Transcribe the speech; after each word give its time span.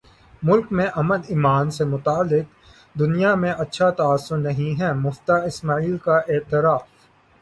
ملک 0.43 0.67
میں 0.71 0.87
امن 0.95 1.21
امان 1.29 1.65
سے 1.71 1.83
متعلق 1.85 2.45
دنیا 2.99 3.33
میں 3.35 3.53
اچھا 3.57 3.89
تاثر 3.91 4.37
نہیں 4.39 4.79
ہے 4.81 4.91
مفتاح 4.95 5.45
اسماعیل 5.45 5.97
کا 5.97 6.17
اعتراف 6.27 6.83